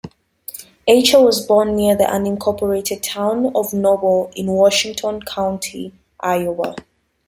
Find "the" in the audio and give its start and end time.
1.95-2.05